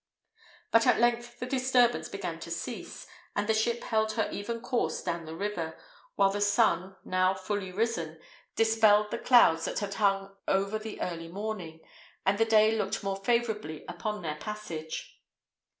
[0.71, 3.05] But at length the disturbance began to cease,
[3.35, 5.77] and the ship held her even course down the river,
[6.15, 8.19] while the sun, now fully risen,
[8.55, 11.81] dispelled the clouds that had hung over the early morning,
[12.25, 15.21] and the day looked more favourably upon their passage.